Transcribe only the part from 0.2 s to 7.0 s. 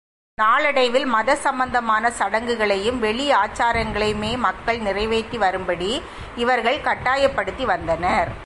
நாளடைவில் மத சம்பந்தமான சடங்குகளையும், வெளி ஆசாரங்களையுமே மக்கள் நிறைவேற்றி வரும்படி இவர்கள்